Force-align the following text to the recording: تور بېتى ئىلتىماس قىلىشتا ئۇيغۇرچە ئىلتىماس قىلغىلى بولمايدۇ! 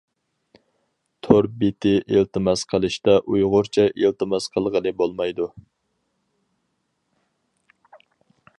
تور 1.25 1.47
بېتى 1.63 1.91
ئىلتىماس 2.13 2.63
قىلىشتا 2.71 3.15
ئۇيغۇرچە 3.33 3.85
ئىلتىماس 3.91 4.49
قىلغىلى 4.55 4.95
بولمايدۇ! 5.03 5.49